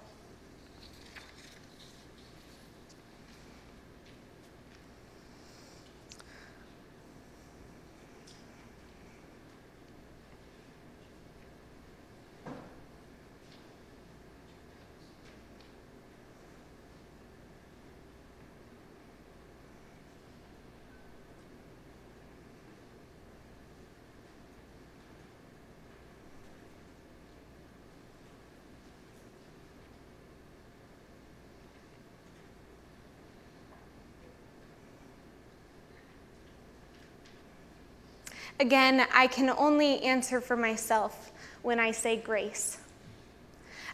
Again, 38.61 39.07
I 39.15 39.29
can 39.29 39.51
only 39.51 40.03
answer 40.03 40.41
for 40.41 40.57
myself 40.57 41.31
when 41.63 41.79
I 41.79 41.93
say 41.93 42.17
grace. 42.17 42.79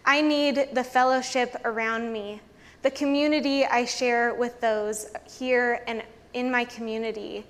I 0.06 0.22
need 0.22 0.70
the 0.72 0.84
fellowship 0.84 1.54
around 1.66 2.10
me, 2.10 2.40
the 2.80 2.90
community 2.90 3.66
I 3.66 3.84
share 3.84 4.32
with 4.32 4.60
those 4.62 5.06
here 5.38 5.82
and 5.86 6.02
in 6.32 6.50
my 6.50 6.64
community, 6.64 7.44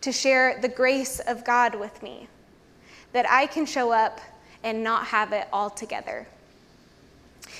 to 0.00 0.10
share 0.10 0.60
the 0.60 0.68
grace 0.68 1.20
of 1.20 1.44
God 1.44 1.76
with 1.76 2.02
me, 2.02 2.26
that 3.12 3.30
I 3.30 3.46
can 3.46 3.64
show 3.64 3.92
up 3.92 4.20
and 4.64 4.82
not 4.82 5.06
have 5.06 5.32
it 5.32 5.46
all 5.52 5.70
together. 5.70 6.26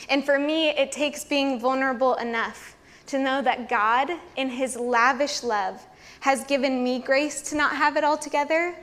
And 0.09 0.25
for 0.25 0.37
me, 0.39 0.71
it 0.71 0.91
takes 0.91 1.25
being 1.25 1.61
vulnerable 1.61 2.15
enough 2.17 2.77
to 3.07 3.21
know 3.21 3.41
that 3.41 3.69
God, 3.69 4.11
in 4.37 4.51
His 4.51 4.77
lavish 4.77 5.45
love, 5.45 5.85
has 6.21 6.43
given 6.45 6.83
me 6.83 6.99
grace 6.99 7.41
to 7.51 7.57
not 7.57 7.77
have 7.77 7.97
it 7.97 8.03
all 8.03 8.19
together 8.19 8.75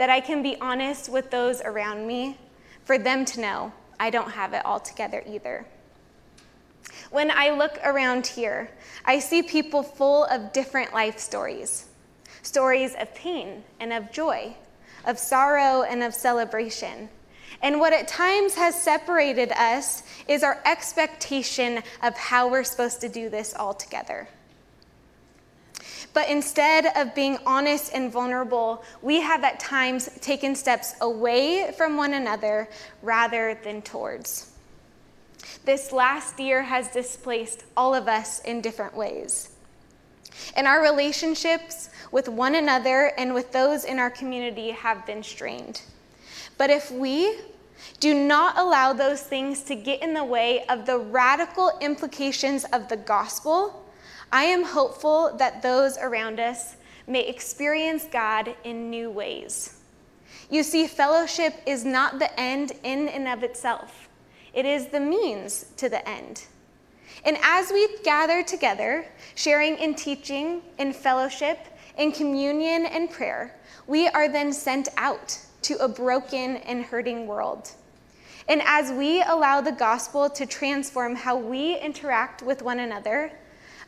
that 0.00 0.08
I 0.08 0.20
can 0.20 0.42
be 0.42 0.56
honest 0.62 1.10
with 1.10 1.30
those 1.30 1.60
around 1.60 2.06
me, 2.06 2.38
for 2.84 2.96
them 2.96 3.26
to 3.26 3.40
know 3.42 3.70
I 4.00 4.08
don't 4.08 4.30
have 4.30 4.54
it 4.54 4.64
all 4.64 4.80
together 4.80 5.22
either. 5.26 5.66
When 7.10 7.30
I 7.30 7.50
look 7.50 7.78
around 7.84 8.26
here, 8.26 8.70
I 9.04 9.18
see 9.18 9.42
people 9.42 9.82
full 9.82 10.24
of 10.24 10.54
different 10.54 10.94
life 10.94 11.18
stories 11.18 11.84
stories 12.40 12.94
of 12.98 13.14
pain 13.14 13.62
and 13.78 13.92
of 13.92 14.10
joy, 14.10 14.56
of 15.04 15.18
sorrow 15.18 15.82
and 15.82 16.02
of 16.02 16.14
celebration. 16.14 17.10
And 17.60 17.78
what 17.78 17.92
at 17.92 18.08
times 18.08 18.54
has 18.54 18.82
separated 18.82 19.52
us 19.52 20.02
is 20.26 20.42
our 20.42 20.62
expectation 20.64 21.82
of 22.02 22.16
how 22.16 22.48
we're 22.48 22.64
supposed 22.64 23.02
to 23.02 23.10
do 23.10 23.28
this 23.28 23.52
all 23.52 23.74
together. 23.74 24.30
But 26.12 26.28
instead 26.28 26.86
of 26.96 27.14
being 27.14 27.38
honest 27.46 27.92
and 27.94 28.10
vulnerable, 28.10 28.84
we 29.00 29.20
have 29.20 29.44
at 29.44 29.60
times 29.60 30.08
taken 30.20 30.54
steps 30.54 30.94
away 31.00 31.72
from 31.76 31.96
one 31.96 32.14
another 32.14 32.68
rather 33.02 33.58
than 33.62 33.82
towards. 33.82 34.50
This 35.64 35.92
last 35.92 36.40
year 36.40 36.62
has 36.62 36.88
displaced 36.88 37.64
all 37.76 37.94
of 37.94 38.08
us 38.08 38.40
in 38.40 38.60
different 38.60 38.96
ways. 38.96 39.50
And 40.56 40.66
our 40.66 40.82
relationships 40.82 41.90
with 42.12 42.28
one 42.28 42.54
another 42.54 43.12
and 43.16 43.34
with 43.34 43.52
those 43.52 43.84
in 43.84 43.98
our 43.98 44.10
community 44.10 44.70
have 44.70 45.06
been 45.06 45.22
strained. 45.22 45.82
But 46.58 46.70
if 46.70 46.90
we 46.90 47.38
do 48.00 48.14
not 48.14 48.58
allow 48.58 48.92
those 48.92 49.22
things 49.22 49.62
to 49.64 49.74
get 49.74 50.02
in 50.02 50.14
the 50.14 50.24
way 50.24 50.64
of 50.66 50.86
the 50.86 50.98
radical 50.98 51.72
implications 51.80 52.64
of 52.72 52.88
the 52.88 52.96
gospel, 52.96 53.86
I 54.32 54.44
am 54.44 54.64
hopeful 54.64 55.34
that 55.38 55.62
those 55.62 55.98
around 55.98 56.38
us 56.38 56.76
may 57.06 57.26
experience 57.26 58.06
God 58.10 58.54
in 58.64 58.88
new 58.88 59.10
ways. 59.10 59.80
You 60.50 60.62
see, 60.62 60.86
fellowship 60.86 61.54
is 61.66 61.84
not 61.84 62.18
the 62.18 62.38
end 62.38 62.72
in 62.84 63.08
and 63.08 63.26
of 63.28 63.42
itself, 63.42 64.08
it 64.52 64.64
is 64.66 64.86
the 64.86 65.00
means 65.00 65.66
to 65.76 65.88
the 65.88 66.06
end. 66.08 66.44
And 67.24 67.36
as 67.42 67.70
we 67.70 67.98
gather 68.02 68.42
together, 68.42 69.04
sharing 69.34 69.76
in 69.76 69.94
teaching, 69.94 70.62
in 70.78 70.92
fellowship, 70.92 71.58
in 71.98 72.12
communion 72.12 72.86
and 72.86 73.10
prayer, 73.10 73.56
we 73.86 74.08
are 74.08 74.28
then 74.28 74.52
sent 74.52 74.88
out 74.96 75.38
to 75.62 75.76
a 75.84 75.88
broken 75.88 76.56
and 76.58 76.82
hurting 76.82 77.26
world. 77.26 77.70
And 78.48 78.62
as 78.64 78.90
we 78.92 79.22
allow 79.22 79.60
the 79.60 79.72
gospel 79.72 80.30
to 80.30 80.46
transform 80.46 81.14
how 81.14 81.36
we 81.36 81.78
interact 81.78 82.42
with 82.42 82.62
one 82.62 82.80
another, 82.80 83.32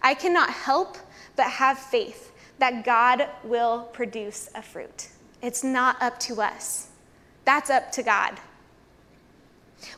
I 0.02 0.14
cannot 0.14 0.50
help 0.50 0.98
but 1.36 1.46
have 1.46 1.78
faith 1.78 2.32
that 2.58 2.84
God 2.84 3.28
will 3.44 3.84
produce 3.92 4.50
a 4.54 4.62
fruit. 4.62 5.08
It's 5.40 5.64
not 5.64 6.00
up 6.00 6.18
to 6.20 6.40
us, 6.40 6.88
that's 7.44 7.70
up 7.70 7.90
to 7.92 8.02
God. 8.02 8.38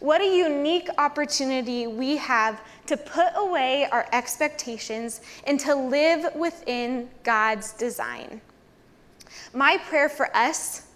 What 0.01 0.23
a 0.23 0.37
unique 0.37 0.88
opportunity 0.97 1.87
we 1.87 2.17
have 2.17 2.62
to 2.87 2.97
put 2.97 3.29
away 3.37 3.87
our 3.93 4.07
expectations 4.12 5.21
and 5.47 5.61
to 5.61 5.75
live 5.75 6.35
within 6.35 7.11
God's 7.23 7.73
design. 7.73 8.40
My 9.53 9.77
prayer 9.77 10.09
for 10.09 10.35
us 10.35 10.87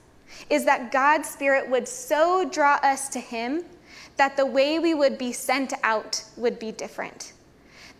is 0.48 0.64
that 0.64 0.90
God's 0.90 1.28
Spirit 1.28 1.68
would 1.68 1.86
so 1.86 2.48
draw 2.48 2.78
us 2.82 3.08
to 3.10 3.20
Him 3.20 3.64
that 4.16 4.36
the 4.36 4.46
way 4.46 4.78
we 4.78 4.94
would 4.94 5.18
be 5.18 5.32
sent 5.32 5.72
out 5.82 6.24
would 6.36 6.58
be 6.58 6.72
different. 6.72 7.32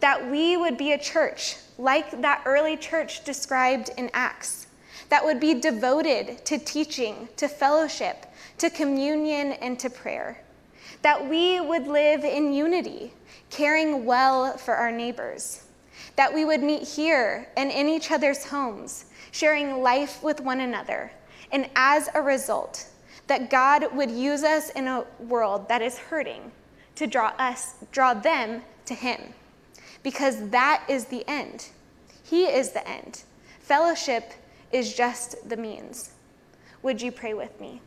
That 0.01 0.31
we 0.31 0.57
would 0.57 0.77
be 0.77 0.93
a 0.93 0.99
church 0.99 1.57
like 1.79 2.21
that 2.23 2.43
early 2.45 2.77
church 2.77 3.25
described 3.25 3.91
in 3.97 4.11
Acts, 4.13 4.67
that 5.09 5.25
would 5.25 5.41
be 5.41 5.55
devoted 5.55 6.45
to 6.45 6.59
teaching, 6.59 7.29
to 7.37 7.49
fellowship, 7.49 8.27
to 8.59 8.69
communion, 8.69 9.53
and 9.53 9.79
to 9.79 9.89
prayer. 9.89 10.43
That 11.03 11.29
we 11.29 11.61
would 11.61 11.87
live 11.87 12.25
in 12.25 12.53
unity, 12.53 13.13
caring 13.51 14.05
well 14.05 14.57
for 14.57 14.75
our 14.75 14.91
neighbors, 14.91 15.65
that 16.17 16.35
we 16.35 16.45
would 16.45 16.63
meet 16.63 16.83
here 16.83 17.49
and 17.57 17.71
in 17.71 17.89
each 17.89 18.11
other's 18.11 18.45
homes, 18.45 19.07
sharing 19.31 19.83
life 19.83 20.23
with 20.23 20.41
one 20.41 20.61
another, 20.61 21.13
and 21.53 21.71
as 21.77 22.09
a 22.15 22.21
result, 22.21 22.89
that 23.29 23.51
God 23.51 23.87
would 23.95 24.11
use 24.11 24.43
us 24.43 24.71
in 24.71 24.89
a 24.89 25.05
world 25.21 25.69
that 25.69 25.83
is 25.83 25.99
hurting 25.99 26.51
to 26.97 27.07
draw 27.07 27.29
us, 27.39 27.75
draw 27.93 28.15
them 28.15 28.63
to 28.87 28.95
Him, 28.95 29.35
because 30.09 30.49
that 30.49 30.83
is 30.88 31.05
the 31.05 31.23
end. 31.29 31.66
He 32.25 32.44
is 32.44 32.71
the 32.71 32.88
end. 32.88 33.25
Fellowship 33.61 34.33
is 34.73 34.94
just 34.94 35.47
the 35.47 35.57
means. 35.59 36.12
Would 36.83 37.03
you 37.03 37.12
pray 37.12 37.35
with 37.35 37.61
me? 37.61 37.83